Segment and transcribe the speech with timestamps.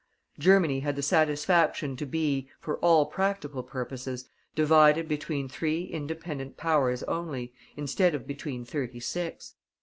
[0.39, 7.03] Germany had the satisfaction to be, for all practical purposes divided between three independent powers
[7.03, 9.53] only, instead of between thirty six.